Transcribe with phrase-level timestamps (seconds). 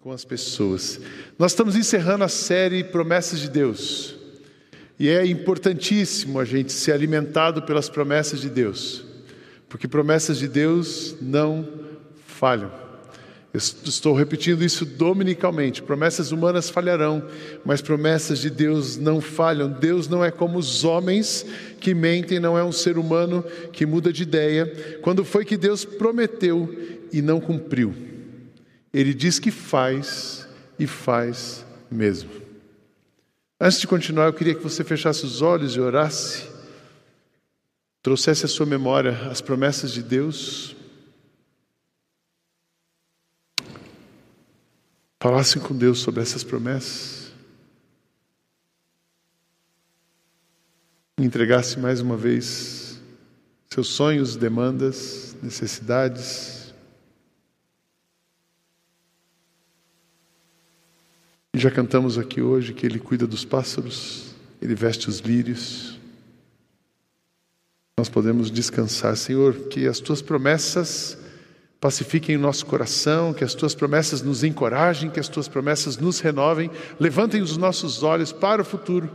[0.00, 1.00] com as pessoas.
[1.38, 4.14] Nós estamos encerrando a série Promessas de Deus.
[4.98, 9.04] E é importantíssimo a gente ser alimentado pelas promessas de Deus,
[9.68, 11.66] porque promessas de Deus não
[12.26, 12.70] falham.
[13.52, 15.82] Eu estou repetindo isso dominicalmente.
[15.82, 17.24] Promessas humanas falharão,
[17.64, 19.68] mas promessas de Deus não falham.
[19.70, 21.46] Deus não é como os homens
[21.80, 24.98] que mentem, não é um ser humano que muda de ideia.
[25.00, 26.72] Quando foi que Deus prometeu
[27.12, 28.17] e não cumpriu?
[28.92, 32.30] Ele diz que faz e faz mesmo.
[33.60, 36.48] Antes de continuar, eu queria que você fechasse os olhos e orasse,
[38.02, 40.76] trouxesse à sua memória as promessas de Deus,
[45.20, 47.32] falasse com Deus sobre essas promessas,
[51.18, 52.88] entregasse mais uma vez
[53.68, 56.57] seus sonhos, demandas, necessidades.
[61.58, 64.26] Já cantamos aqui hoje que Ele cuida dos pássaros,
[64.62, 65.98] Ele veste os lírios.
[67.96, 71.18] Nós podemos descansar, Senhor, que as tuas promessas
[71.80, 76.20] pacifiquem o nosso coração, que as tuas promessas nos encorajem, que as tuas promessas nos
[76.20, 79.10] renovem, levantem os nossos olhos para o futuro,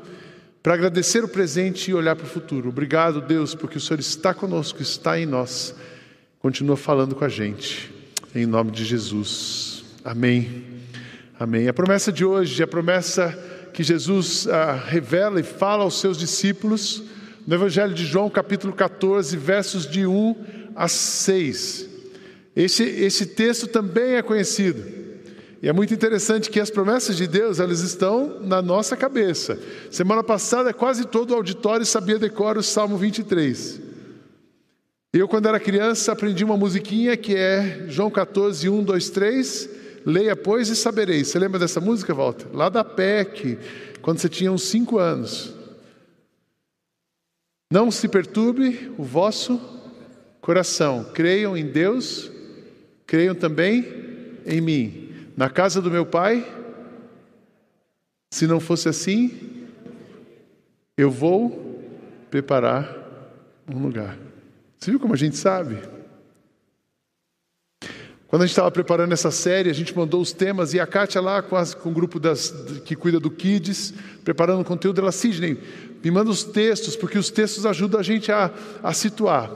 [0.61, 2.67] para agradecer o presente e olhar para o futuro.
[2.67, 5.73] Obrigado, Deus, porque o Senhor está conosco, está em nós.
[6.39, 7.89] Continua falando com a gente.
[8.35, 9.85] Em nome de Jesus.
[10.03, 10.72] Amém.
[11.43, 11.67] Amém.
[11.67, 13.37] A promessa de hoje, a promessa
[13.73, 17.03] que Jesus ah, revela e fala aos seus discípulos,
[17.45, 20.35] no Evangelho de João, capítulo 14, versos de 1
[20.73, 21.89] a 6.
[22.55, 24.85] Esse, esse texto também é conhecido.
[25.61, 29.59] E é muito interessante que as promessas de Deus, elas estão na nossa cabeça.
[29.91, 33.81] Semana passada, quase todo o auditório sabia decorar o Salmo 23.
[35.11, 40.35] Eu, quando era criança, aprendi uma musiquinha que é João 14, 1, 2, 3 Leia,
[40.35, 41.27] pois, e sabereis.
[41.27, 42.47] Você lembra dessa música, Walter?
[42.53, 43.57] Lá da PEC,
[44.01, 45.53] quando você tinha uns cinco anos.
[47.71, 49.59] Não se perturbe o vosso
[50.41, 51.05] coração.
[51.13, 52.29] Creiam em Deus,
[53.07, 53.87] creiam também
[54.45, 55.09] em mim.
[55.35, 56.45] Na casa do meu pai,
[58.31, 59.67] se não fosse assim,
[60.97, 61.81] eu vou
[62.29, 62.93] preparar
[63.67, 64.17] um lugar.
[64.77, 65.77] Você viu como a gente sabe?
[68.33, 71.21] Quando a gente estava preparando essa série, a gente mandou os temas e a Kátia
[71.21, 72.49] lá com, as, com o grupo das,
[72.83, 75.55] que cuida do Kids, preparando o conteúdo, ela, Sidney,
[76.03, 78.49] me manda os textos, porque os textos ajudam a gente a,
[78.81, 79.51] a situar.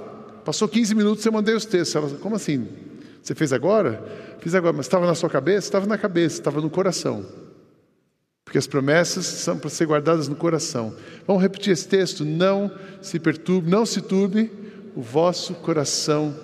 [0.46, 1.96] Passou 15 minutos eu mandei os textos.
[1.96, 2.68] Ela, como assim?
[3.20, 4.00] Você fez agora?
[4.42, 5.66] Fiz agora, mas estava na sua cabeça?
[5.66, 7.26] Estava na cabeça, estava no coração.
[8.46, 10.94] Porque as promessas são para ser guardadas no coração.
[11.26, 12.24] Vamos repetir esse texto?
[12.24, 12.72] Não
[13.02, 14.52] se perturbe, não se turbe
[14.96, 16.36] o vosso coração.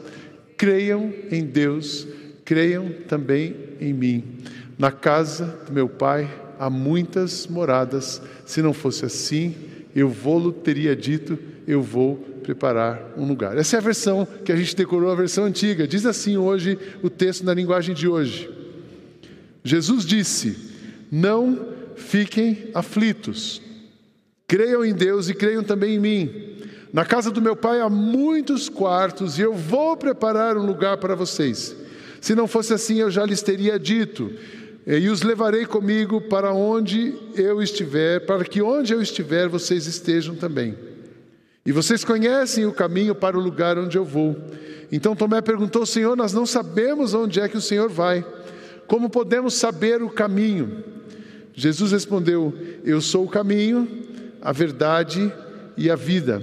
[0.58, 2.08] Creiam em Deus
[2.46, 4.24] creiam também em mim.
[4.78, 9.56] Na casa do meu pai há muitas moradas, se não fosse assim,
[9.96, 11.38] eu vou teria dito,
[11.68, 13.58] eu vou preparar um lugar.
[13.58, 15.88] Essa é a versão que a gente decorou, a versão antiga.
[15.88, 18.50] Diz assim hoje o texto na linguagem de hoje.
[19.64, 20.58] Jesus disse:
[21.12, 23.62] Não fiquem aflitos.
[24.48, 26.54] Creiam em Deus e creiam também em mim.
[26.92, 31.16] Na casa do meu pai há muitos quartos e eu vou preparar um lugar para
[31.16, 31.76] vocês.
[32.24, 34.32] Se não fosse assim, eu já lhes teria dito:
[34.88, 40.34] e os levarei comigo para onde eu estiver, para que onde eu estiver vocês estejam
[40.34, 40.74] também.
[41.66, 44.38] E vocês conhecem o caminho para o lugar onde eu vou.
[44.90, 48.26] Então Tomé perguntou: Senhor, nós não sabemos onde é que o Senhor vai.
[48.88, 50.82] Como podemos saber o caminho?
[51.54, 52.54] Jesus respondeu:
[52.86, 53.86] Eu sou o caminho,
[54.42, 55.30] a verdade
[55.76, 56.42] e a vida.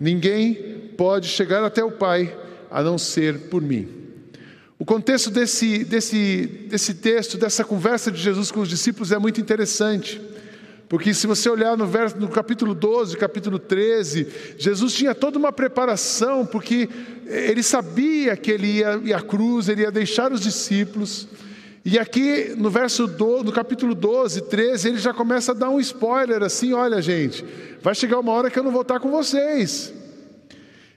[0.00, 0.54] Ninguém
[0.96, 2.34] pode chegar até o Pai
[2.70, 3.97] a não ser por mim.
[4.78, 9.40] O contexto desse, desse, desse texto, dessa conversa de Jesus com os discípulos é muito
[9.40, 10.20] interessante.
[10.88, 15.52] Porque se você olhar no, verso, no capítulo 12, capítulo 13, Jesus tinha toda uma
[15.52, 16.88] preparação, porque
[17.26, 21.26] ele sabia que ele ia, à cruz, ele ia deixar os discípulos.
[21.84, 25.80] E aqui no verso do, no capítulo 12, 13, ele já começa a dar um
[25.80, 27.44] spoiler assim: olha, gente,
[27.82, 29.92] vai chegar uma hora que eu não vou estar com vocês.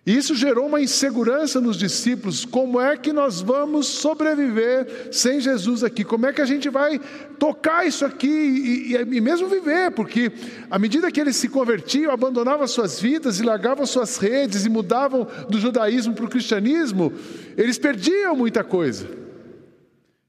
[0.04, 2.44] E isso gerou uma insegurança nos discípulos.
[2.44, 6.04] Como é que nós vamos sobreviver sem Jesus aqui?
[6.04, 7.00] Como é que a gente vai
[7.38, 9.92] tocar isso aqui e, e, e mesmo viver?
[9.92, 10.32] Porque
[10.72, 15.28] à medida que eles se convertiam, abandonavam suas vidas e largavam suas redes e mudavam
[15.48, 17.14] do judaísmo para o cristianismo,
[17.56, 19.08] eles perdiam muita coisa.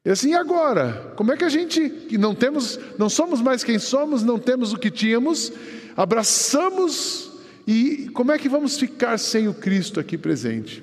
[0.04, 1.14] E assim, e agora?
[1.16, 4.74] Como é que a gente, que não temos, não somos mais quem somos, não temos
[4.74, 5.50] o que tínhamos,
[5.96, 7.31] abraçamos
[7.66, 10.82] e como é que vamos ficar sem o Cristo aqui presente?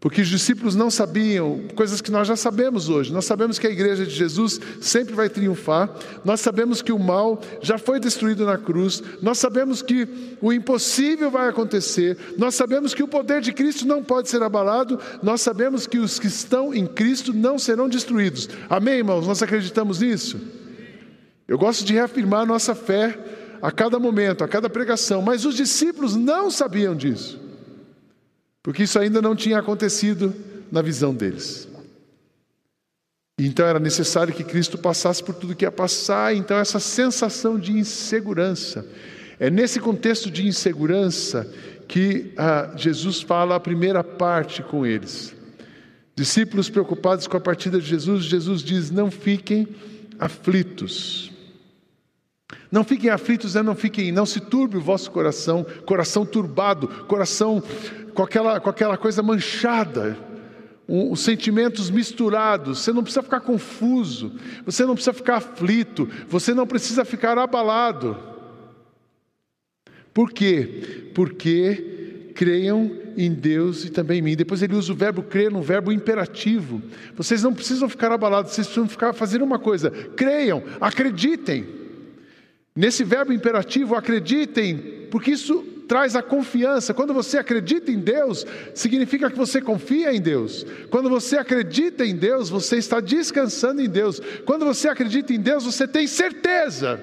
[0.00, 3.12] Porque os discípulos não sabiam coisas que nós já sabemos hoje.
[3.12, 5.94] Nós sabemos que a igreja de Jesus sempre vai triunfar.
[6.24, 9.02] Nós sabemos que o mal já foi destruído na cruz.
[9.20, 10.08] Nós sabemos que
[10.40, 12.16] o impossível vai acontecer.
[12.38, 14.98] Nós sabemos que o poder de Cristo não pode ser abalado.
[15.22, 18.48] Nós sabemos que os que estão em Cristo não serão destruídos.
[18.70, 19.26] Amém, irmãos?
[19.26, 20.40] Nós acreditamos nisso?
[21.46, 23.18] Eu gosto de reafirmar nossa fé
[23.60, 25.22] a cada momento, a cada pregação.
[25.22, 27.50] Mas os discípulos não sabiam disso
[28.62, 30.34] porque isso ainda não tinha acontecido
[30.70, 31.68] na visão deles.
[33.38, 37.72] Então era necessário que Cristo passasse por tudo que ia passar, então essa sensação de
[37.72, 38.86] insegurança.
[39.38, 41.50] É nesse contexto de insegurança
[41.88, 45.34] que ah, Jesus fala a primeira parte com eles.
[46.14, 49.66] Discípulos preocupados com a partida de Jesus, Jesus diz: Não fiquem
[50.18, 51.29] aflitos.
[52.70, 53.62] Não fiquem aflitos, né?
[53.62, 57.62] não fiquem, não se turbe o vosso coração, coração turbado, coração
[58.14, 60.16] com aquela, com aquela coisa manchada,
[60.88, 62.78] um, os sentimentos misturados.
[62.78, 64.32] Você não precisa ficar confuso,
[64.64, 68.16] você não precisa ficar aflito, você não precisa ficar abalado.
[70.14, 71.10] Por quê?
[71.12, 74.36] Porque creiam em Deus e também em mim.
[74.36, 76.80] Depois ele usa o verbo crer no verbo imperativo.
[77.16, 81.79] Vocês não precisam ficar abalados, vocês precisam ficar fazer uma coisa: creiam, acreditem.
[82.80, 86.94] Nesse verbo imperativo, acreditem, porque isso traz a confiança.
[86.94, 90.64] Quando você acredita em Deus, significa que você confia em Deus.
[90.88, 94.18] Quando você acredita em Deus, você está descansando em Deus.
[94.46, 96.98] Quando você acredita em Deus, você tem certeza.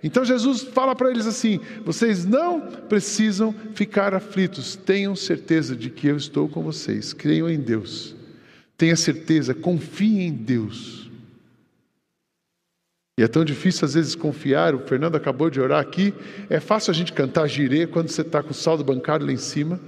[0.00, 6.06] Então Jesus fala para eles assim: vocês não precisam ficar aflitos, tenham certeza de que
[6.06, 8.14] eu estou com vocês, creiam em Deus,
[8.78, 10.99] tenha certeza, confiem em Deus.
[13.18, 16.14] E é tão difícil às vezes confiar, o Fernando acabou de orar aqui.
[16.48, 19.36] É fácil a gente cantar girê quando você está com o saldo bancário lá em
[19.36, 19.78] cima.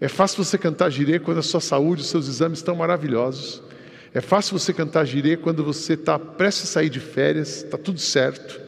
[0.00, 3.62] É fácil você cantar girê quando a sua saúde, os seus exames estão maravilhosos.
[4.14, 8.00] É fácil você cantar girê quando você está prestes a sair de férias, está tudo
[8.00, 8.60] certo.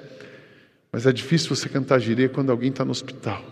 [0.92, 3.42] Mas é difícil você cantar girê quando alguém está no hospital.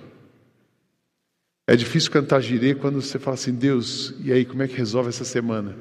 [1.66, 5.08] É difícil cantar girê quando você fala assim, Deus, e aí, como é que resolve
[5.08, 5.76] essa semana?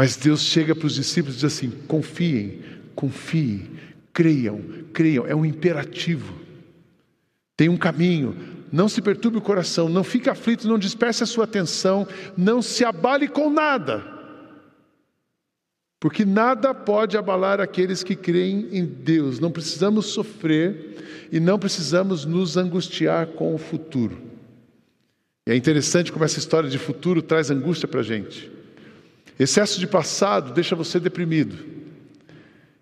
[0.00, 2.62] Mas Deus chega para os discípulos e diz assim: confiem,
[2.94, 3.68] confiem,
[4.14, 4.58] creiam,
[4.94, 5.26] creiam.
[5.26, 6.40] É um imperativo.
[7.54, 8.34] Tem um caminho.
[8.72, 12.82] Não se perturbe o coração, não fique aflito, não disperse a sua atenção, não se
[12.82, 14.02] abale com nada.
[16.00, 19.38] Porque nada pode abalar aqueles que creem em Deus.
[19.38, 24.18] Não precisamos sofrer e não precisamos nos angustiar com o futuro.
[25.46, 28.59] E é interessante como essa história de futuro traz angústia para a gente.
[29.40, 31.64] Excesso de passado deixa você deprimido.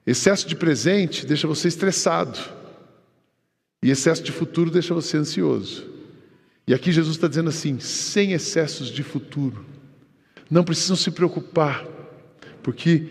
[0.05, 2.37] Excesso de presente deixa você estressado.
[3.81, 5.89] E excesso de futuro deixa você ansioso.
[6.67, 9.65] E aqui Jesus está dizendo assim: sem excessos de futuro.
[10.51, 11.87] Não precisam se preocupar,
[12.61, 13.07] porque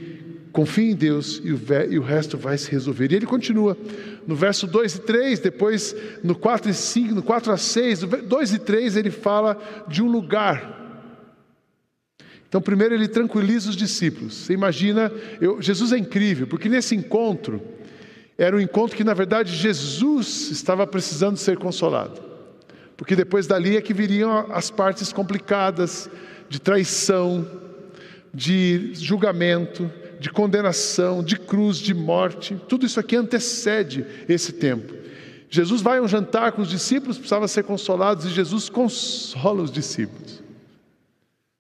[0.52, 1.60] confie em Deus e o,
[1.90, 3.14] e o resto vai se resolver.
[3.14, 3.78] E ele continua
[4.28, 8.08] no verso 2 e 3, depois no 4 e 5, no 4 a 6, no
[8.24, 10.87] 2 e 3 ele fala de um lugar
[12.58, 14.34] então, primeiro ele tranquiliza os discípulos.
[14.34, 17.62] Você imagina, eu, Jesus é incrível, porque nesse encontro,
[18.36, 22.20] era um encontro que na verdade Jesus estava precisando ser consolado.
[22.98, 26.10] Porque depois dali é que viriam as partes complicadas
[26.50, 27.48] de traição,
[28.34, 29.88] de julgamento,
[30.20, 32.60] de condenação, de cruz, de morte.
[32.68, 34.96] Tudo isso aqui antecede esse tempo.
[35.48, 39.72] Jesus vai a um jantar com os discípulos, precisava ser consolados, e Jesus consola os
[39.72, 40.47] discípulos.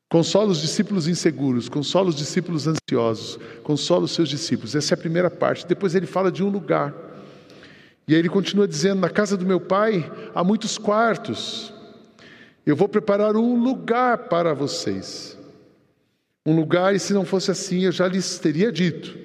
[0.10, 4.74] Consola os discípulos inseguros, consola os discípulos ansiosos, consola os seus discípulos.
[4.74, 5.68] Essa é a primeira parte.
[5.68, 6.94] Depois ele fala de um lugar.
[8.08, 11.74] E aí ele continua dizendo: Na casa do meu pai há muitos quartos.
[12.66, 15.38] Eu vou preparar um lugar para vocês.
[16.46, 19.18] Um lugar, e se não fosse assim, eu já lhes teria dito.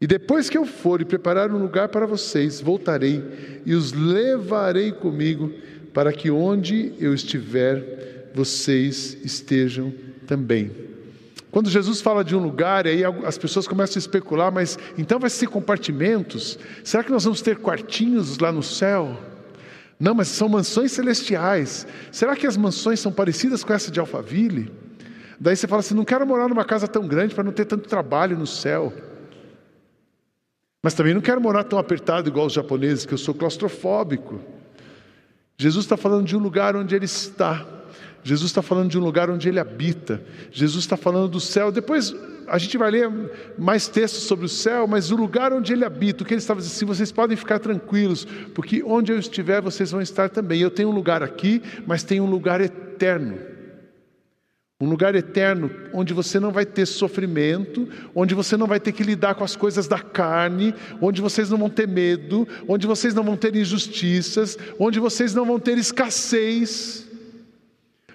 [0.00, 3.22] E depois que eu for e preparar um lugar para vocês, voltarei
[3.64, 5.52] e os levarei comigo,
[5.94, 9.92] para que onde eu estiver, vocês estejam
[10.26, 10.70] também.
[11.50, 15.28] Quando Jesus fala de um lugar, aí as pessoas começam a especular, mas então vai
[15.28, 16.58] ser compartimentos?
[16.82, 19.20] Será que nós vamos ter quartinhos lá no céu?
[20.00, 21.86] Não, mas são mansões celestiais.
[22.10, 24.72] Será que as mansões são parecidas com essa de Alphaville?
[25.38, 27.86] Daí você fala assim: não quero morar numa casa tão grande para não ter tanto
[27.86, 28.90] trabalho no céu.
[30.82, 34.40] Mas também não quero morar tão apertado igual os japoneses, que eu sou claustrofóbico.
[35.58, 37.81] Jesus está falando de um lugar onde ele está
[38.24, 40.22] Jesus está falando de um lugar onde ele habita.
[40.50, 41.72] Jesus está falando do céu.
[41.72, 42.14] Depois
[42.46, 43.10] a gente vai ler
[43.58, 46.60] mais textos sobre o céu, mas o lugar onde ele habita, o que ele estava
[46.60, 50.60] dizendo assim, vocês podem ficar tranquilos, porque onde eu estiver, vocês vão estar também.
[50.60, 53.38] Eu tenho um lugar aqui, mas tenho um lugar eterno.
[54.80, 59.04] Um lugar eterno onde você não vai ter sofrimento, onde você não vai ter que
[59.04, 63.22] lidar com as coisas da carne, onde vocês não vão ter medo, onde vocês não
[63.22, 67.01] vão ter injustiças, onde vocês não vão ter escassez,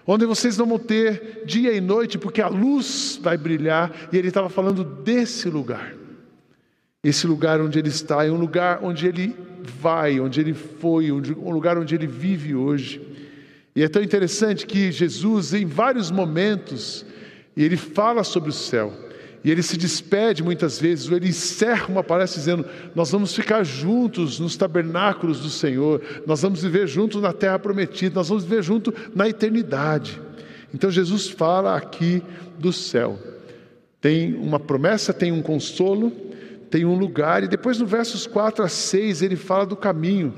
[0.08, 4.48] onde vocês vão ter dia e noite, porque a luz vai brilhar, e ele estava
[4.48, 5.94] falando desse lugar.
[7.04, 11.52] Esse lugar onde ele está é um lugar onde ele vai, onde ele foi, um
[11.52, 13.02] lugar onde ele vive hoje.
[13.76, 17.06] E é tão interessante que Jesus, em vários momentos,
[17.56, 19.07] ele fala sobre o céu.
[19.48, 23.64] E ele se despede muitas vezes, ou ele encerra uma palestra dizendo: Nós vamos ficar
[23.64, 28.62] juntos nos tabernáculos do Senhor, nós vamos viver juntos na terra prometida, nós vamos viver
[28.62, 30.22] juntos na eternidade.
[30.74, 32.22] Então Jesus fala aqui
[32.60, 33.18] do céu.
[34.02, 36.12] Tem uma promessa, tem um consolo,
[36.70, 40.34] tem um lugar, e depois no versos 4 a 6 ele fala do caminho.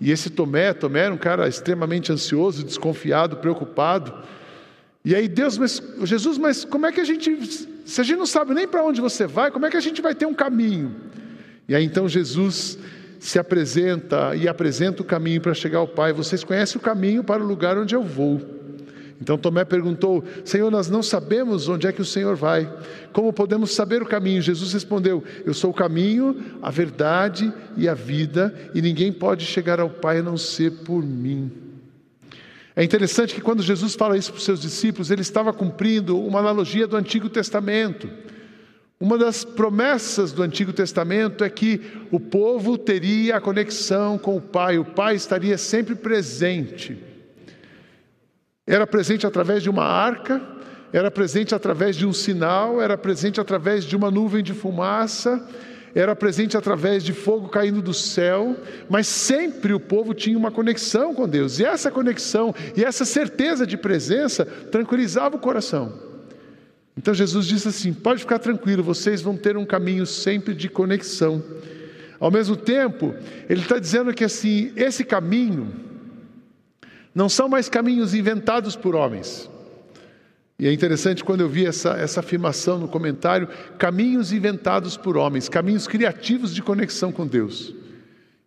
[0.00, 4.14] E esse Tomé, Tomé era um cara extremamente ansioso, desconfiado, preocupado.
[5.04, 8.26] E aí Deus, mas, Jesus, mas como é que a gente, se a gente não
[8.26, 10.94] sabe nem para onde você vai, como é que a gente vai ter um caminho?
[11.68, 12.78] E aí então Jesus
[13.18, 16.12] se apresenta e apresenta o caminho para chegar ao Pai.
[16.12, 18.40] Vocês conhecem o caminho para o lugar onde eu vou.
[19.20, 22.70] Então Tomé perguntou: Senhor, nós não sabemos onde é que o Senhor vai.
[23.12, 24.42] Como podemos saber o caminho?
[24.42, 29.80] Jesus respondeu: Eu sou o caminho, a verdade e a vida, e ninguém pode chegar
[29.80, 31.50] ao Pai a não ser por mim.
[32.76, 36.40] É interessante que quando Jesus fala isso para os seus discípulos, ele estava cumprindo uma
[36.40, 38.08] analogia do Antigo Testamento.
[38.98, 44.40] Uma das promessas do Antigo Testamento é que o povo teria a conexão com o
[44.40, 46.98] Pai, o Pai estaria sempre presente.
[48.66, 50.40] Era presente através de uma arca,
[50.92, 55.46] era presente através de um sinal, era presente através de uma nuvem de fumaça,
[55.94, 58.56] era presente através de fogo caindo do céu,
[58.88, 63.66] mas sempre o povo tinha uma conexão com Deus, e essa conexão e essa certeza
[63.66, 65.92] de presença tranquilizava o coração.
[66.96, 71.42] Então Jesus disse assim: pode ficar tranquilo, vocês vão ter um caminho sempre de conexão.
[72.18, 73.14] Ao mesmo tempo,
[73.48, 75.72] ele está dizendo que assim, esse caminho,
[77.14, 79.50] não são mais caminhos inventados por homens.
[80.58, 85.48] E é interessante quando eu vi essa, essa afirmação no comentário: caminhos inventados por homens,
[85.48, 87.74] caminhos criativos de conexão com Deus.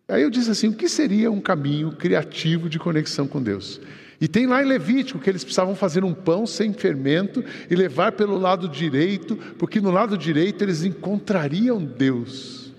[0.08, 3.82] Aí eu disse assim: o que seria um caminho criativo de conexão com Deus?
[4.20, 8.14] E tem lá em Levítico que eles precisavam fazer um pão sem fermento e levar
[8.14, 12.74] pelo lado direito, porque no lado direito eles encontrariam Deus.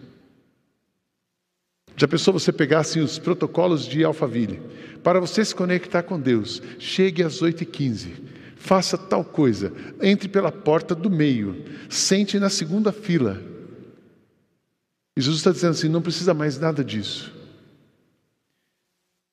[1.97, 4.61] Já pensou você pegar assim, os protocolos de Alphaville?
[5.03, 8.11] Para você se conectar com Deus, chegue às 8h15,
[8.59, 9.73] faça tal coisa,
[10.03, 13.41] entre pela porta do meio, sente na segunda fila.
[15.17, 17.33] E Jesus está dizendo assim: não precisa mais nada disso.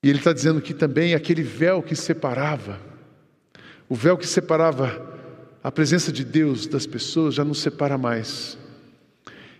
[0.03, 2.79] E Ele está dizendo que também aquele véu que separava,
[3.89, 5.13] o véu que separava
[5.63, 8.57] a presença de Deus das pessoas, já não separa mais.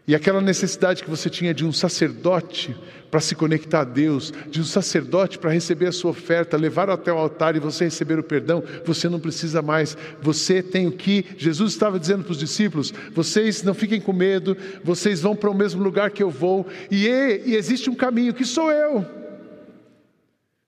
[0.07, 2.75] E aquela necessidade que você tinha de um sacerdote
[3.09, 7.12] para se conectar a Deus, de um sacerdote para receber a sua oferta, levar até
[7.12, 9.97] o altar e você receber o perdão, você não precisa mais.
[10.21, 14.55] Você tem o que Jesus estava dizendo para os discípulos: vocês não fiquem com medo,
[14.83, 18.45] vocês vão para o mesmo lugar que eu vou, e, e existe um caminho que
[18.45, 19.03] sou eu.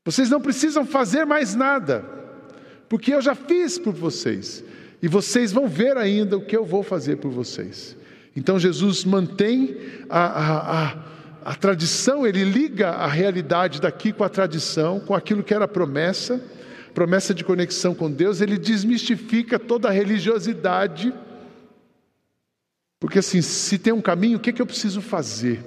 [0.03, 2.03] Vocês não precisam fazer mais nada,
[2.89, 4.63] porque eu já fiz por vocês,
[4.99, 7.95] e vocês vão ver ainda o que eu vou fazer por vocês.
[8.37, 9.75] Então Jesus mantém
[10.07, 10.97] a, a, a,
[11.43, 16.39] a, tradição, ele liga a realidade daqui com a tradição, com aquilo que era promessa,
[16.93, 21.11] promessa de conexão com Deus, ele desmistifica toda a religiosidade.
[22.99, 25.59] Porque assim, se tem um caminho, o que, é que eu preciso fazer?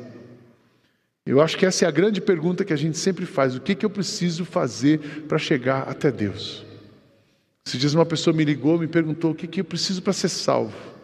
[1.27, 3.73] Eu acho que essa é a grande pergunta que a gente sempre faz: o que,
[3.73, 6.65] é que eu preciso fazer para chegar até Deus?
[7.65, 10.13] Se diz uma pessoa me ligou, me perguntou o que, é que eu preciso para
[10.13, 11.00] ser salvo.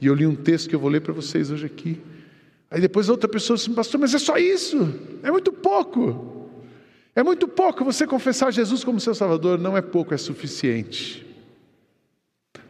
[0.00, 2.00] E eu li um texto que eu vou ler para vocês hoje aqui.
[2.70, 6.50] Aí depois outra pessoa disse, pastor, mas é só isso, é muito pouco.
[7.14, 11.24] É muito pouco você confessar Jesus como seu Salvador, não é pouco, é suficiente.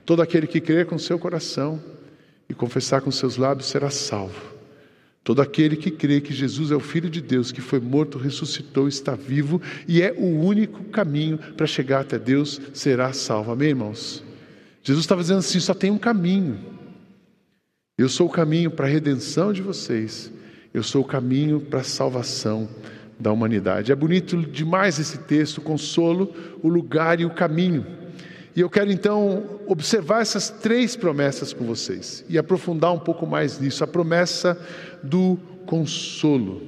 [0.05, 1.83] Todo aquele que crer com seu coração
[2.49, 4.55] e confessar com seus lábios será salvo.
[5.23, 8.87] Todo aquele que crê que Jesus é o Filho de Deus, que foi morto, ressuscitou,
[8.87, 13.51] está vivo e é o único caminho para chegar até Deus, será salvo.
[13.51, 14.23] Amém, irmãos?
[14.83, 16.61] Jesus estava dizendo assim: só tem um caminho.
[17.97, 20.33] Eu sou o caminho para a redenção de vocês.
[20.73, 22.69] Eu sou o caminho para a salvação
[23.21, 23.93] da humanidade.
[23.93, 27.87] É bonito demais esse texto, o consolo, o lugar e o caminho.
[28.57, 33.61] E eu quero então observar essas três promessas com vocês e aprofundar um pouco mais
[33.61, 33.85] nisso.
[33.85, 34.59] A promessa
[35.01, 36.63] do consolo.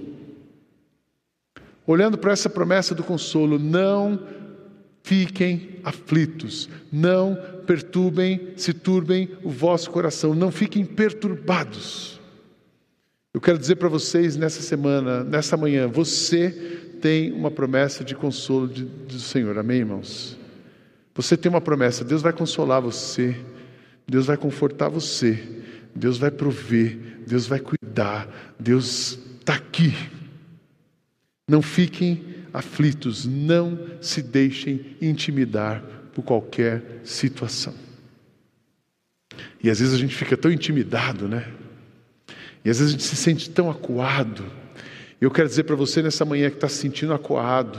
[1.84, 4.20] Olhando para essa promessa do consolo, não
[5.06, 12.20] fiquem aflitos, não perturbem, se turbem o vosso coração, não fiquem perturbados.
[13.32, 16.50] Eu quero dizer para vocês nessa semana, nessa manhã, você
[17.00, 20.36] tem uma promessa de consolo de, do Senhor, amém, irmãos?
[21.14, 23.36] Você tem uma promessa, Deus vai consolar você,
[24.08, 25.38] Deus vai confortar você,
[25.94, 29.94] Deus vai prover, Deus vai cuidar, Deus está aqui.
[31.48, 32.24] Não fiquem
[32.56, 35.82] aflitos, não se deixem intimidar
[36.14, 37.74] por qualquer situação.
[39.62, 41.46] E às vezes a gente fica tão intimidado, né?
[42.64, 44.42] E às vezes a gente se sente tão acuado.
[45.20, 47.78] Eu quero dizer para você nessa manhã que está se sentindo acuado,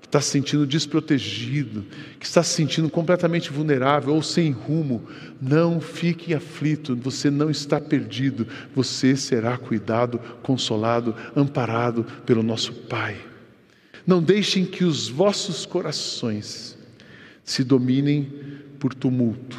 [0.00, 1.84] que está se sentindo desprotegido,
[2.18, 5.06] que está se sentindo completamente vulnerável ou sem rumo,
[5.42, 13.35] não fique aflito, você não está perdido, você será cuidado, consolado, amparado pelo nosso Pai.
[14.06, 16.78] Não deixem que os vossos corações
[17.44, 18.30] se dominem
[18.78, 19.58] por tumulto.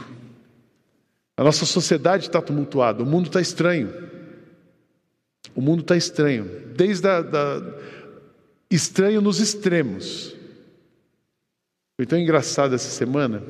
[1.36, 4.08] A nossa sociedade está tumultuada, o mundo está estranho.
[5.54, 7.62] O mundo está estranho, desde a, da,
[8.70, 10.36] estranho nos extremos.
[11.96, 13.42] Foi tão engraçado essa semana.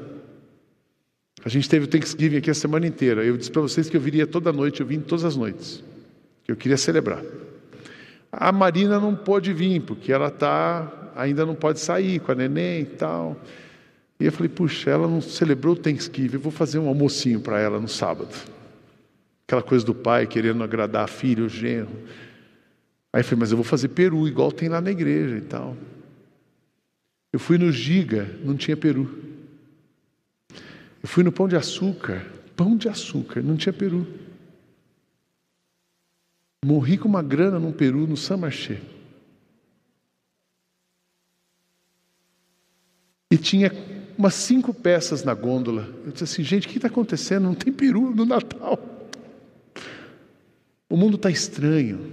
[1.43, 3.23] A gente teve o Thanksgiving aqui a semana inteira.
[3.23, 5.83] Eu disse para vocês que eu viria toda noite, eu vim todas as noites.
[6.43, 7.23] Que eu queria celebrar.
[8.31, 12.81] A Marina não pôde vir, porque ela tá, ainda não pode sair com a neném
[12.81, 13.37] e tal.
[14.19, 17.59] E eu falei, puxa, ela não celebrou o Thanksgiving, eu vou fazer um almocinho para
[17.59, 18.35] ela no sábado.
[19.47, 21.91] Aquela coisa do pai querendo agradar a filha, o genro.
[23.13, 25.77] Aí eu falei, mas eu vou fazer peru, igual tem lá na igreja e tal.
[27.31, 29.23] Eu fui no Giga, não tinha peru.
[31.01, 32.25] Eu fui no Pão de Açúcar,
[32.57, 34.05] pão de açúcar, não tinha peru.
[36.67, 38.81] Morri com uma grana num peru, no San Marché.
[43.31, 43.71] E tinha
[44.17, 45.87] umas cinco peças na gôndola.
[46.05, 47.43] Eu disse assim, gente, o que está acontecendo?
[47.43, 48.77] Não tem peru no Natal.
[50.89, 52.11] O mundo está estranho.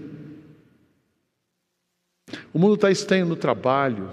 [2.52, 4.08] O mundo está estranho no trabalho.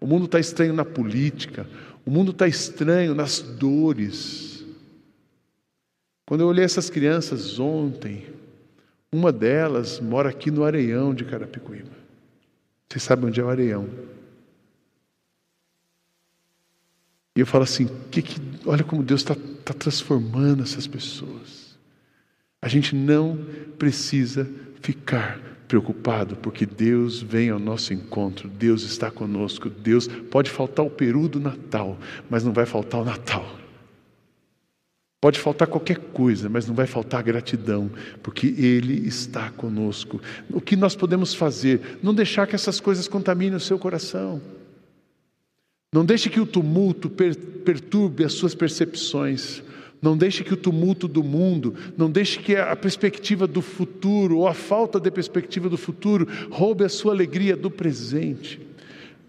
[0.00, 1.68] O mundo está estranho na política.
[2.06, 4.64] O mundo está estranho nas dores.
[6.24, 8.43] Quando eu olhei essas crianças ontem,
[9.14, 11.92] uma delas mora aqui no Areião de Carapicuíba.
[12.88, 13.88] Vocês sabem onde é o Areião?
[17.36, 21.78] E eu falo assim: que que, olha como Deus está tá transformando essas pessoas.
[22.60, 23.38] A gente não
[23.78, 24.50] precisa
[24.80, 30.90] ficar preocupado, porque Deus vem ao nosso encontro, Deus está conosco, Deus pode faltar o
[30.90, 31.98] peru do Natal,
[32.28, 33.63] mas não vai faltar o Natal.
[35.24, 37.90] Pode faltar qualquer coisa, mas não vai faltar gratidão,
[38.22, 40.20] porque Ele está conosco.
[40.50, 41.98] O que nós podemos fazer?
[42.02, 44.38] Não deixar que essas coisas contaminem o seu coração.
[45.90, 49.62] Não deixe que o tumulto perturbe as suas percepções.
[50.02, 54.46] Não deixe que o tumulto do mundo, não deixe que a perspectiva do futuro ou
[54.46, 58.60] a falta de perspectiva do futuro roube a sua alegria do presente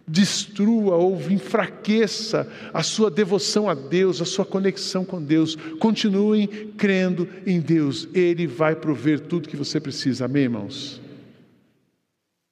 [0.08, 5.56] destrua ou enfraqueça a sua devoção a Deus, a sua conexão com Deus.
[5.80, 10.26] Continuem crendo em Deus, Ele vai prover tudo que você precisa.
[10.26, 11.02] Amém, irmãos?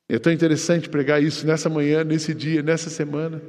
[0.09, 3.41] É tão interessante pregar isso nessa manhã, nesse dia, nessa semana.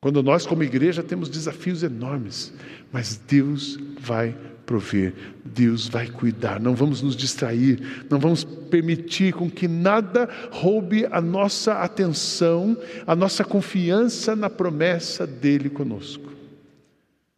[0.00, 2.52] Quando nós, como igreja, temos desafios enormes,
[2.92, 4.34] mas Deus vai
[4.68, 6.60] prover, Deus vai cuidar.
[6.60, 12.76] Não vamos nos distrair, não vamos permitir com que nada roube a nossa atenção,
[13.06, 16.30] a nossa confiança na promessa dele conosco.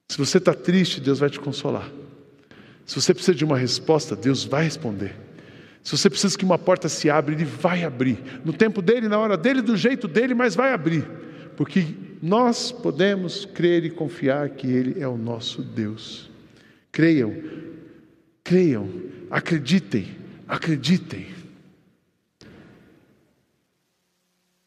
[0.08, 1.88] Se você está triste, Deus vai te consolar.
[2.84, 5.14] Se você precisa de uma resposta, Deus vai responder.
[5.84, 8.18] Se você precisa que uma porta se abra, Ele vai abrir.
[8.44, 11.08] No tempo dele, na hora dele, do jeito dele, mas vai abrir.
[11.56, 11.86] Porque
[12.20, 16.29] nós podemos crer e confiar que Ele é o nosso Deus.
[16.92, 17.34] Creiam,
[18.42, 18.88] creiam,
[19.30, 20.08] acreditem,
[20.48, 21.26] acreditem.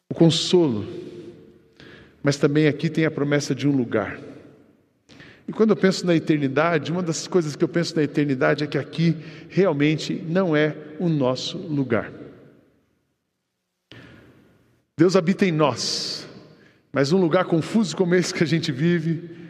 [0.10, 0.88] O consolo,
[2.22, 4.20] mas também aqui tem a promessa de um lugar.
[5.48, 8.68] E quando eu penso na eternidade, uma das coisas que eu penso na eternidade é
[8.68, 9.18] que aqui
[9.50, 12.12] realmente não é o nosso lugar.
[14.98, 16.28] Deus habita em nós,
[16.92, 19.43] mas um lugar confuso como esse que a gente vive,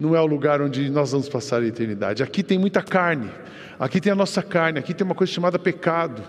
[0.00, 2.22] não é o lugar onde nós vamos passar a eternidade.
[2.22, 3.30] Aqui tem muita carne,
[3.78, 6.22] aqui tem a nossa carne, aqui tem uma coisa chamada pecado.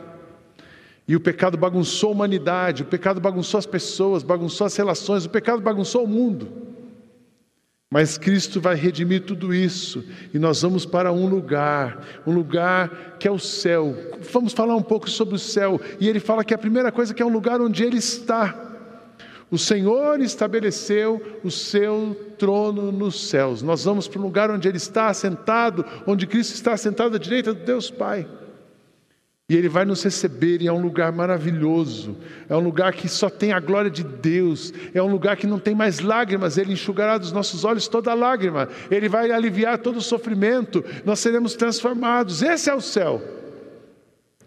[1.08, 5.30] E o pecado bagunçou a humanidade, o pecado bagunçou as pessoas, bagunçou as relações, o
[5.30, 6.50] pecado bagunçou o mundo.
[7.90, 10.04] Mas Cristo vai redimir tudo isso
[10.34, 13.96] e nós vamos para um lugar, um lugar que é o céu.
[14.32, 15.80] Vamos falar um pouco sobre o céu.
[16.00, 18.71] E ele fala que a primeira coisa que é um lugar onde ele está.
[19.52, 23.62] O Senhor estabeleceu o seu trono nos céus.
[23.62, 27.54] Nós vamos para o lugar onde Ele está assentado, onde Cristo está assentado à direita
[27.54, 28.26] do Deus Pai.
[29.50, 32.16] E Ele vai nos receber, e é um lugar maravilhoso,
[32.48, 35.60] é um lugar que só tem a glória de Deus, é um lugar que não
[35.60, 40.02] tem mais lágrimas, Ele enxugará dos nossos olhos toda lágrima, Ele vai aliviar todo o
[40.02, 42.42] sofrimento, nós seremos transformados.
[42.42, 43.22] Esse é o céu.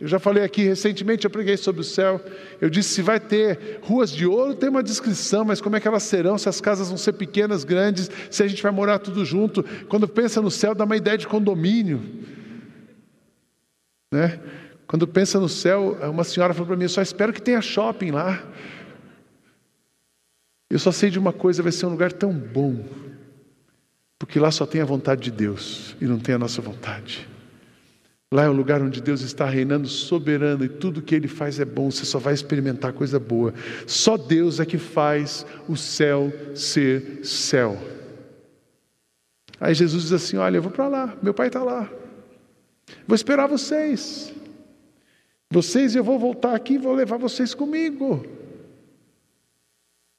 [0.01, 2.21] Eu já falei aqui recentemente, eu preguei sobre o céu.
[2.61, 5.87] Eu disse: se vai ter ruas de ouro, tem uma descrição, mas como é que
[5.87, 6.37] elas serão?
[6.37, 9.63] Se as casas vão ser pequenas, grandes, se a gente vai morar tudo junto.
[9.89, 12.03] Quando pensa no céu, dá uma ideia de condomínio.
[14.13, 14.41] Né?
[14.87, 18.11] Quando pensa no céu, uma senhora falou para mim: eu só espero que tenha shopping
[18.11, 18.45] lá.
[20.69, 22.85] Eu só sei de uma coisa: vai ser um lugar tão bom,
[24.19, 27.29] porque lá só tem a vontade de Deus e não tem a nossa vontade.
[28.35, 31.65] Lá é o lugar onde Deus está reinando soberano e tudo que Ele faz é
[31.65, 33.55] bom, você só vai experimentar coisa boa.
[33.87, 37.81] Só Deus é que faz o céu ser céu.
[39.61, 41.89] Aí Jesus diz assim: Olha, eu vou para lá, meu pai está lá,
[43.07, 44.35] vou esperar vocês.
[45.49, 48.27] Vocês, eu vou voltar aqui e vou levar vocês comigo.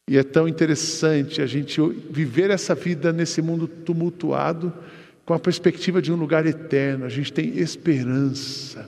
[0.09, 4.71] E é tão interessante a gente viver essa vida nesse mundo tumultuado
[5.25, 8.87] com a perspectiva de um lugar eterno, a gente tem esperança.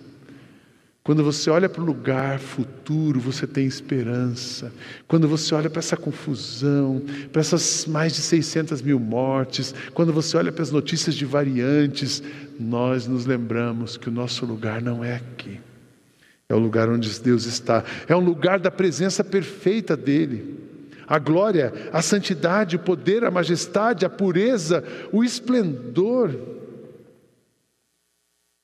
[1.04, 4.72] Quando você olha para o lugar futuro, você tem esperança.
[5.08, 10.36] Quando você olha para essa confusão, para essas mais de 600 mil mortes, quando você
[10.36, 12.22] olha para as notícias de variantes,
[12.60, 15.60] nós nos lembramos que o nosso lugar não é aqui.
[16.50, 17.84] É o lugar onde Deus está.
[18.08, 20.67] É um lugar da presença perfeita dEle
[21.08, 26.38] a glória, a santidade, o poder, a majestade, a pureza, o esplendor.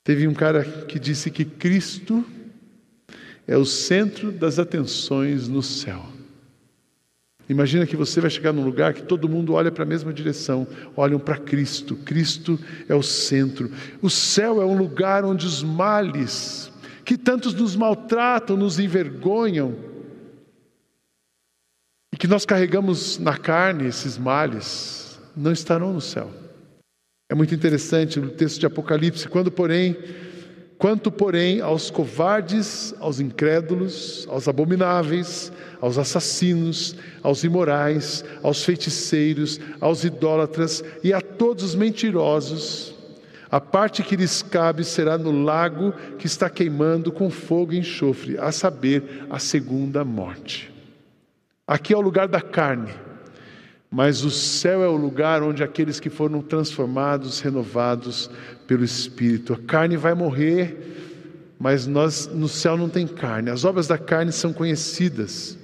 [0.03, 2.25] Teve um cara que disse que Cristo
[3.47, 6.05] é o centro das atenções no céu.
[7.47, 10.67] Imagina que você vai chegar num lugar que todo mundo olha para a mesma direção,
[10.95, 11.95] olham para Cristo.
[11.95, 13.69] Cristo é o centro.
[14.01, 16.71] O céu é um lugar onde os males,
[17.03, 19.75] que tantos nos maltratam, nos envergonham,
[22.23, 26.31] que nós carregamos na carne esses males, não estarão no céu.
[27.29, 29.97] É muito interessante o texto de Apocalipse, quando porém,
[30.77, 40.05] quanto porém aos covardes, aos incrédulos, aos abomináveis, aos assassinos, aos imorais, aos feiticeiros, aos
[40.05, 42.95] idólatras e a todos os mentirosos,
[43.51, 48.37] a parte que lhes cabe será no lago que está queimando com fogo e enxofre,
[48.37, 50.71] a saber, a segunda morte.
[51.65, 52.93] Aqui é o lugar da carne,
[53.89, 58.29] mas o céu é o lugar onde aqueles que foram transformados, renovados
[58.67, 59.53] pelo Espírito.
[59.53, 63.49] A carne vai morrer, mas nós no céu não tem carne.
[63.49, 65.57] As obras da carne são conhecidas.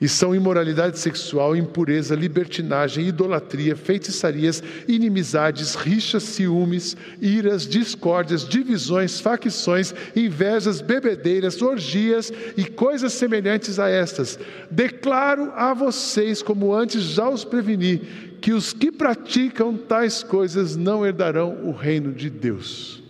[0.00, 9.94] E são imoralidade sexual, impureza, libertinagem, idolatria, feitiçarias, inimizades, rixas, ciúmes, iras, discórdias, divisões, facções,
[10.16, 14.38] invejas, bebedeiras, orgias e coisas semelhantes a estas.
[14.70, 17.98] Declaro a vocês, como antes já os preveni,
[18.40, 23.01] que os que praticam tais coisas não herdarão o reino de Deus.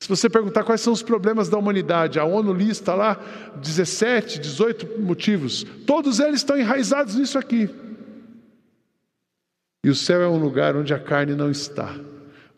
[0.00, 3.20] Se você perguntar quais são os problemas da humanidade, a ONU lista lá
[3.56, 5.66] 17, 18 motivos.
[5.86, 7.68] Todos eles estão enraizados nisso aqui.
[9.84, 11.94] E o céu é um lugar onde a carne não está.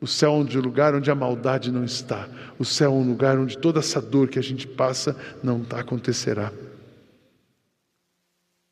[0.01, 2.29] O céu é um lugar onde a maldade não está.
[2.61, 6.53] O céu é um lugar onde toda essa dor que a gente passa não acontecerá.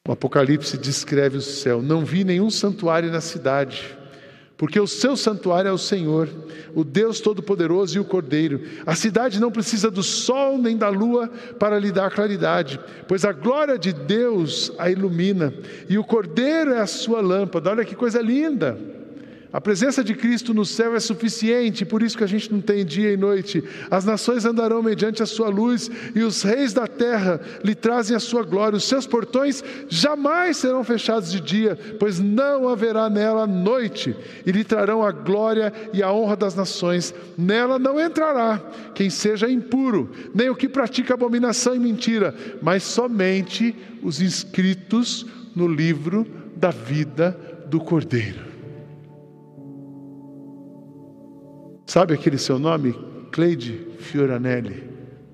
[0.06, 1.82] O Apocalipse descreve o céu.
[1.82, 3.98] Não vi nenhum santuário na cidade
[4.60, 6.28] porque o seu santuário é o Senhor,
[6.74, 8.60] o Deus Todo-Poderoso e o Cordeiro.
[8.84, 13.32] A cidade não precisa do sol nem da lua para lhe dar claridade, pois a
[13.32, 15.54] glória de Deus a ilumina,
[15.88, 17.70] e o Cordeiro é a sua lâmpada.
[17.70, 18.78] Olha que coisa linda!
[19.52, 22.84] A presença de Cristo no céu é suficiente, por isso que a gente não tem
[22.84, 23.64] dia e noite.
[23.90, 28.20] As nações andarão mediante a sua luz, e os reis da terra lhe trazem a
[28.20, 28.76] sua glória.
[28.76, 34.14] Os seus portões jamais serão fechados de dia, pois não haverá nela noite,
[34.46, 37.12] e lhe trarão a glória e a honra das nações.
[37.36, 38.60] Nela não entrará
[38.94, 42.32] quem seja impuro, nem o que pratica abominação e mentira,
[42.62, 47.36] mas somente os inscritos no livro da vida
[47.66, 48.49] do Cordeiro.
[51.90, 52.94] Sabe aquele seu nome?
[53.32, 54.84] Cleide Fioranelli.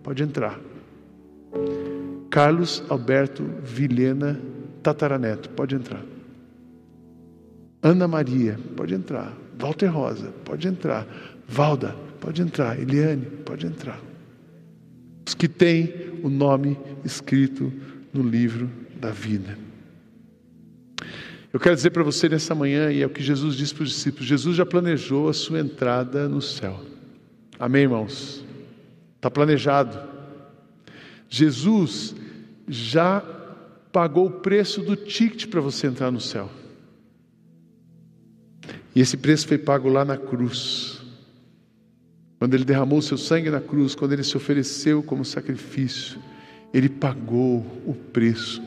[0.02, 0.58] Pode entrar.
[2.30, 4.40] Carlos Alberto Vilhena
[4.82, 5.50] Tataraneto.
[5.50, 6.02] Pode entrar.
[7.82, 8.58] Ana Maria.
[8.74, 9.36] Pode entrar.
[9.60, 10.32] Walter Rosa.
[10.46, 11.06] Pode entrar.
[11.46, 11.94] Valda.
[12.22, 12.80] Pode entrar.
[12.80, 13.26] Eliane.
[13.44, 14.00] Pode entrar.
[15.28, 15.92] Os que têm
[16.22, 17.70] o nome escrito
[18.14, 19.58] no livro da vida.
[21.52, 23.90] Eu quero dizer para você nessa manhã, e é o que Jesus disse para os
[23.90, 26.80] discípulos: Jesus já planejou a sua entrada no céu.
[27.58, 28.44] Amém, irmãos?
[29.16, 29.98] Está planejado.
[31.28, 32.14] Jesus
[32.68, 33.20] já
[33.92, 36.50] pagou o preço do ticket para você entrar no céu.
[38.94, 41.00] E esse preço foi pago lá na cruz.
[42.38, 46.18] Quando ele derramou seu sangue na cruz, quando ele se ofereceu como sacrifício,
[46.72, 48.62] ele pagou o preço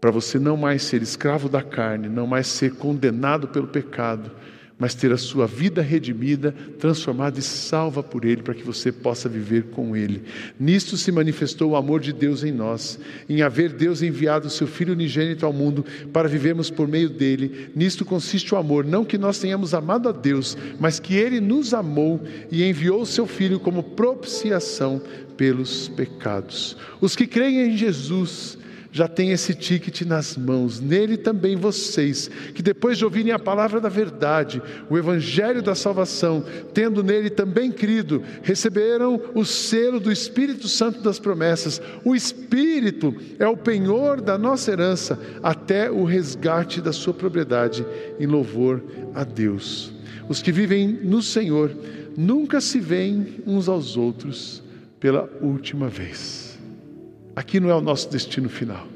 [0.00, 4.30] para você não mais ser escravo da carne, não mais ser condenado pelo pecado,
[4.78, 9.28] mas ter a sua vida redimida, transformada e salva por Ele, para que você possa
[9.28, 10.22] viver com Ele.
[10.60, 14.66] Nisto se manifestou o amor de Deus em nós, em haver Deus enviado o Seu
[14.66, 17.70] Filho unigênito ao mundo para vivermos por meio dele.
[17.74, 21.72] Nisto consiste o amor, não que nós tenhamos amado a Deus, mas que Ele nos
[21.72, 25.00] amou e enviou o Seu Filho como propiciação
[25.38, 26.76] pelos pecados.
[27.00, 28.58] Os que creem em Jesus,
[28.96, 30.80] já tem esse ticket nas mãos.
[30.80, 36.42] Nele também vocês, que depois de ouvirem a palavra da verdade, o evangelho da salvação,
[36.72, 41.78] tendo nele também crido, receberam o selo do Espírito Santo das promessas.
[42.06, 47.84] O Espírito é o penhor da nossa herança até o resgate da sua propriedade
[48.18, 48.82] em louvor
[49.14, 49.92] a Deus.
[50.26, 51.70] Os que vivem no Senhor
[52.16, 54.62] nunca se veem uns aos outros
[54.98, 56.45] pela última vez.
[57.36, 58.88] Aqui não é o nosso destino final.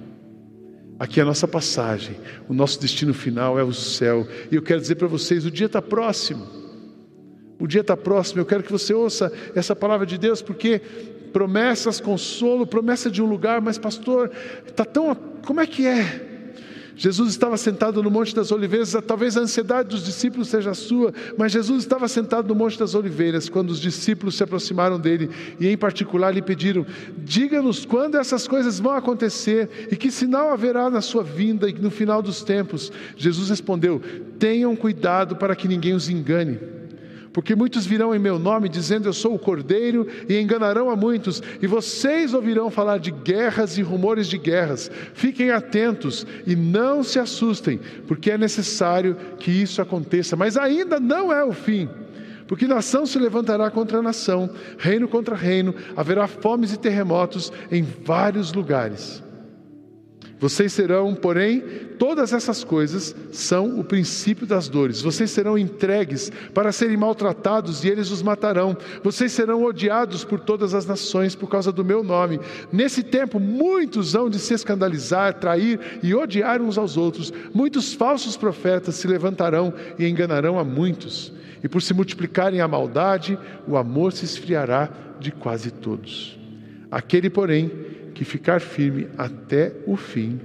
[0.98, 2.16] Aqui é a nossa passagem.
[2.48, 4.26] O nosso destino final é o céu.
[4.50, 6.46] E eu quero dizer para vocês: o dia está próximo.
[7.58, 8.40] O dia está próximo.
[8.40, 10.80] Eu quero que você ouça essa palavra de Deus, porque
[11.32, 14.30] promessas, consolo, promessa de um lugar, mas pastor,
[14.66, 15.14] está tão.
[15.44, 16.29] Como é que é?
[17.00, 21.14] Jesus estava sentado no Monte das Oliveiras, talvez a ansiedade dos discípulos seja a sua,
[21.34, 25.66] mas Jesus estava sentado no Monte das Oliveiras quando os discípulos se aproximaram dele e,
[25.66, 26.84] em particular, lhe pediram:
[27.16, 31.90] Diga-nos quando essas coisas vão acontecer e que sinal haverá na sua vinda e no
[31.90, 32.92] final dos tempos.
[33.16, 33.98] Jesus respondeu:
[34.38, 36.79] Tenham cuidado para que ninguém os engane
[37.32, 41.42] porque muitos virão em meu nome dizendo eu sou o Cordeiro e enganarão a muitos,
[41.60, 44.90] e vocês ouvirão falar de guerras e rumores de guerras.
[45.14, 51.32] Fiquem atentos e não se assustem, porque é necessário que isso aconteça, mas ainda não
[51.32, 51.88] é o fim.
[52.46, 58.52] Porque nação se levantará contra nação, reino contra reino, haverá fomes e terremotos em vários
[58.52, 59.22] lugares.
[60.40, 61.60] Vocês serão, porém,
[61.98, 65.02] todas essas coisas são o princípio das dores.
[65.02, 68.74] Vocês serão entregues para serem maltratados e eles os matarão.
[69.04, 72.40] Vocês serão odiados por todas as nações por causa do meu nome.
[72.72, 77.30] Nesse tempo, muitos hão de se escandalizar, trair e odiar uns aos outros.
[77.52, 81.34] Muitos falsos profetas se levantarão e enganarão a muitos.
[81.62, 84.88] E por se multiplicarem a maldade, o amor se esfriará
[85.20, 86.38] de quase todos.
[86.90, 87.70] Aquele, porém,
[88.20, 90.38] que ficar firme até o fim,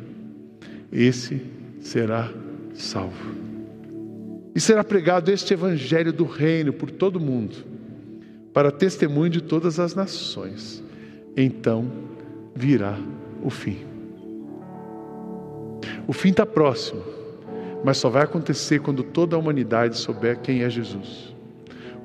[0.94, 1.42] esse
[1.82, 2.32] será
[2.74, 3.36] salvo.
[4.56, 7.58] E será pregado este evangelho do reino por todo o mundo,
[8.54, 10.82] para testemunho de todas as nações.
[11.36, 11.92] Então
[12.56, 12.98] virá
[13.44, 13.80] o fim.
[16.08, 17.04] O fim está próximo,
[17.84, 21.35] mas só vai acontecer quando toda a humanidade souber quem é Jesus.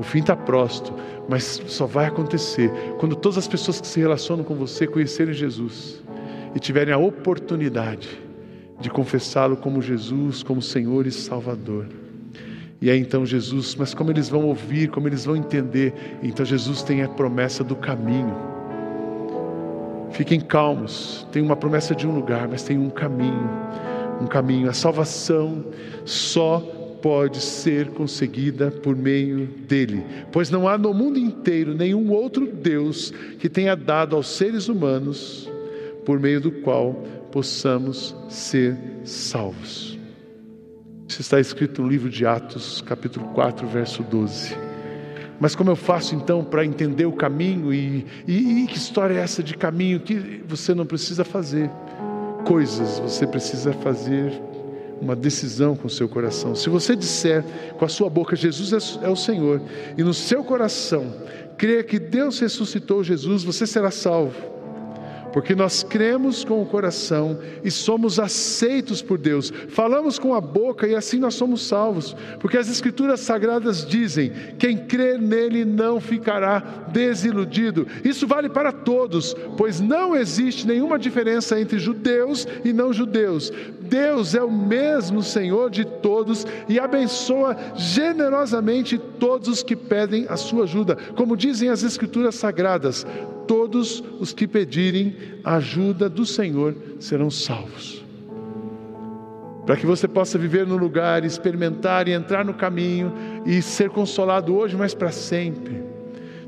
[0.01, 0.97] O fim está próximo,
[1.29, 6.03] mas só vai acontecer quando todas as pessoas que se relacionam com você conhecerem Jesus
[6.55, 8.09] e tiverem a oportunidade
[8.81, 11.87] de confessá-lo como Jesus, como Senhor e Salvador.
[12.81, 15.93] E aí então Jesus, mas como eles vão ouvir, como eles vão entender?
[16.23, 18.35] Então Jesus tem a promessa do caminho.
[20.13, 23.51] Fiquem calmos, tem uma promessa de um lugar, mas tem um caminho.
[24.19, 24.71] Um caminho.
[24.71, 25.63] A salvação
[26.07, 32.47] só pode ser conseguida por meio dele, pois não há no mundo inteiro nenhum outro
[32.47, 35.51] Deus que tenha dado aos seres humanos
[36.05, 36.95] por meio do qual
[37.31, 39.99] possamos ser salvos.
[41.09, 44.57] Isso está escrito no livro de Atos, capítulo 4, verso 12.
[45.41, 49.19] Mas como eu faço então para entender o caminho e, e, e que história é
[49.19, 51.71] essa de caminho que você não precisa fazer?
[52.45, 54.33] Coisas você precisa fazer
[55.01, 56.55] uma decisão com o seu coração.
[56.55, 57.45] Se você disser
[57.79, 59.61] com a sua boca, Jesus é, é o Senhor,
[59.97, 61.15] e no seu coração
[61.57, 64.61] crer que Deus ressuscitou Jesus, você será salvo
[65.33, 70.87] porque nós cremos com o coração e somos aceitos por Deus, falamos com a boca
[70.87, 76.87] e assim nós somos salvos, porque as Escrituras Sagradas dizem: quem crer nele não ficará
[76.93, 77.87] desiludido.
[78.05, 83.53] Isso vale para todos, pois não existe nenhuma diferença entre judeus e não judeus.
[83.91, 90.37] Deus é o mesmo Senhor de todos e abençoa generosamente todos os que pedem a
[90.37, 93.05] sua ajuda, como dizem as Escrituras Sagradas
[93.51, 97.99] todos os que pedirem a ajuda do Senhor serão salvos.
[99.67, 103.13] para que você possa viver no lugar, experimentar e entrar no caminho
[103.45, 105.83] e ser consolado hoje, mas para sempre.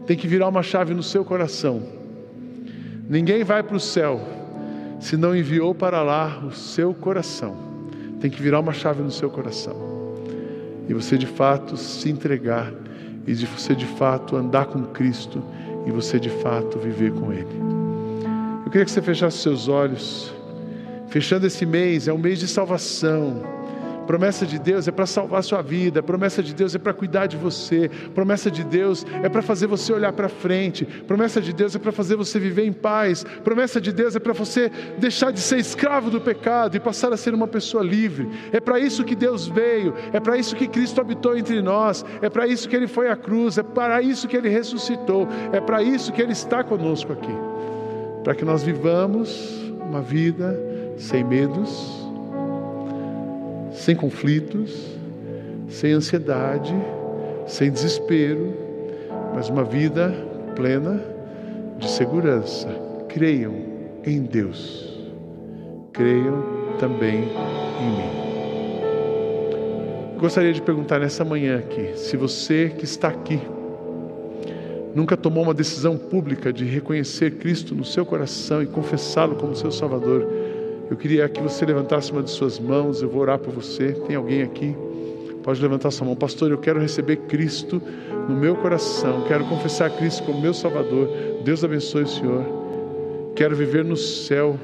[0.07, 1.83] Tem que virar uma chave no seu coração.
[3.09, 4.42] Ninguém vai para o céu
[5.03, 7.57] se não enviou para lá o seu coração.
[8.21, 9.75] Tem que virar uma chave no seu coração.
[10.88, 12.73] E você de fato se entregar,
[13.27, 15.43] e de você de fato andar com Cristo,
[15.85, 17.49] e você de fato viver com Ele.
[18.65, 20.33] Eu queria que você fechasse seus olhos.
[21.09, 23.43] Fechando esse mês, é um mês de salvação.
[24.07, 27.27] Promessa de Deus é para salvar a sua vida, promessa de Deus é para cuidar
[27.27, 31.75] de você, promessa de Deus é para fazer você olhar para frente, promessa de Deus
[31.75, 35.41] é para fazer você viver em paz, promessa de Deus é para você deixar de
[35.41, 38.29] ser escravo do pecado e passar a ser uma pessoa livre.
[38.53, 42.29] É para isso que Deus veio, é para isso que Cristo habitou entre nós, é
[42.29, 45.83] para isso que Ele foi à cruz, é para isso que Ele ressuscitou, é para
[45.83, 47.35] isso que Ele está conosco aqui,
[48.25, 50.59] para que nós vivamos uma vida
[50.97, 52.02] sem medos,
[53.73, 54.97] sem conflitos,
[55.69, 56.75] sem ansiedade,
[57.47, 58.55] sem desespero,
[59.35, 60.15] mas uma vida
[60.55, 61.03] plena
[61.79, 62.69] de segurança.
[63.09, 63.55] Creiam
[64.05, 65.01] em Deus,
[65.93, 66.43] creiam
[66.79, 67.25] também
[67.81, 68.23] em mim.
[70.19, 73.41] Gostaria de perguntar nessa manhã aqui, se você que está aqui
[74.95, 79.71] nunca tomou uma decisão pública de reconhecer Cristo no seu coração e confessá-lo como seu
[79.71, 80.29] Salvador,
[80.93, 83.93] eu queria que você levantasse uma de suas mãos, eu vou orar por você.
[84.07, 84.77] Tem alguém aqui?
[85.43, 86.15] Pode levantar sua mão.
[86.15, 87.81] Pastor, eu quero receber Cristo
[88.29, 89.25] no meu coração.
[89.27, 91.09] Quero confessar Cristo como meu Salvador.
[91.43, 92.45] Deus abençoe o Senhor.
[93.35, 94.61] Quero viver no céu.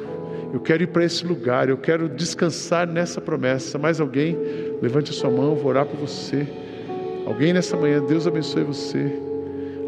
[0.53, 1.71] Eu quero ir para esse lugar.
[1.71, 3.79] Eu quero descansar nessa promessa.
[3.79, 4.37] Mais alguém?
[4.83, 6.47] Levante a sua mão, eu vou orar por você.
[7.25, 9.11] Alguém nessa manhã, Deus abençoe você.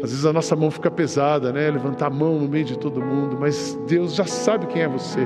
[0.01, 1.69] Às vezes a nossa mão fica pesada, né?
[1.69, 5.19] Levantar a mão no meio de todo mundo, mas Deus já sabe quem é você.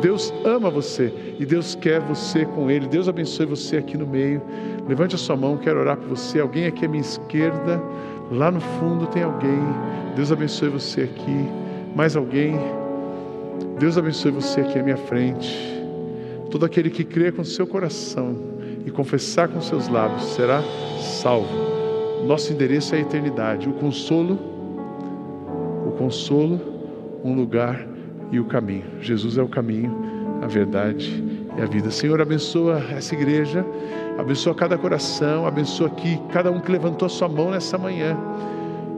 [0.00, 2.86] Deus ama você e Deus quer você com Ele.
[2.86, 4.42] Deus abençoe você aqui no meio.
[4.88, 6.40] Levante a sua mão, quero orar por você.
[6.40, 7.82] Alguém aqui à minha esquerda,
[8.30, 9.60] lá no fundo tem alguém.
[10.14, 11.48] Deus abençoe você aqui.
[11.94, 12.54] Mais alguém?
[13.78, 15.76] Deus abençoe você aqui à minha frente.
[16.50, 18.36] Todo aquele que crê com seu coração
[18.84, 20.62] e confessar com seus lábios será
[21.00, 21.76] salvo.
[22.26, 23.68] Nosso endereço é a eternidade.
[23.68, 24.38] O consolo,
[25.86, 26.60] o consolo,
[27.24, 27.95] um lugar
[28.30, 28.84] e o caminho.
[29.00, 29.94] Jesus é o caminho,
[30.42, 31.24] a verdade
[31.56, 31.90] e a vida.
[31.90, 33.64] Senhor, abençoa essa igreja,
[34.18, 38.16] abençoa cada coração, abençoa aqui cada um que levantou a sua mão nessa manhã.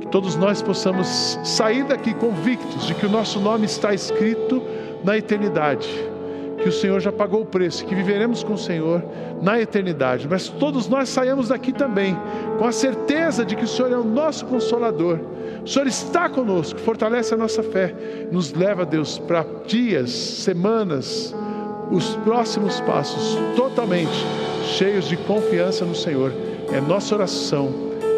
[0.00, 4.62] Que todos nós possamos sair daqui convictos de que o nosso nome está escrito
[5.04, 5.88] na eternidade
[6.58, 9.02] que o Senhor já pagou o preço, que viveremos com o Senhor
[9.40, 10.26] na eternidade.
[10.28, 12.16] Mas todos nós saímos daqui também
[12.58, 15.18] com a certeza de que o Senhor é o nosso consolador.
[15.64, 17.94] O Senhor está conosco, fortalece a nossa fé,
[18.30, 21.34] nos leva, Deus, para dias, semanas,
[21.90, 24.24] os próximos passos totalmente
[24.64, 26.32] cheios de confiança no Senhor.
[26.72, 27.72] É nossa oração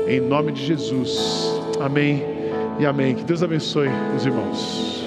[0.08, 1.60] em nome de Jesus.
[1.80, 2.24] Amém
[2.78, 3.14] e amém.
[3.14, 4.99] Que Deus abençoe os irmãos.